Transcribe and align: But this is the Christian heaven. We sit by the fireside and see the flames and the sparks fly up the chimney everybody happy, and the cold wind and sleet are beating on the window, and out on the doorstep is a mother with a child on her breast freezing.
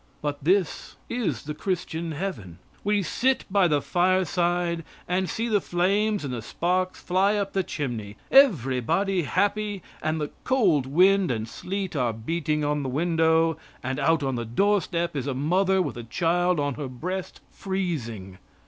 But 0.19 0.43
this 0.43 0.95
is 1.09 1.43
the 1.43 1.53
Christian 1.53 2.13
heaven. 2.13 2.57
We 2.83 3.03
sit 3.03 3.45
by 3.51 3.67
the 3.67 3.83
fireside 3.83 4.83
and 5.07 5.29
see 5.29 5.47
the 5.47 5.61
flames 5.61 6.25
and 6.25 6.33
the 6.33 6.41
sparks 6.41 6.99
fly 6.99 7.35
up 7.35 7.53
the 7.53 7.61
chimney 7.61 8.17
everybody 8.31 9.21
happy, 9.21 9.83
and 10.01 10.19
the 10.19 10.31
cold 10.43 10.87
wind 10.87 11.29
and 11.29 11.47
sleet 11.47 11.95
are 11.95 12.13
beating 12.13 12.65
on 12.65 12.81
the 12.81 12.89
window, 12.89 13.57
and 13.83 13.99
out 13.99 14.23
on 14.23 14.33
the 14.33 14.43
doorstep 14.45 15.15
is 15.15 15.27
a 15.27 15.35
mother 15.35 15.83
with 15.83 15.97
a 15.97 16.03
child 16.03 16.59
on 16.59 16.73
her 16.73 16.87
breast 16.87 17.41
freezing. 17.51 18.39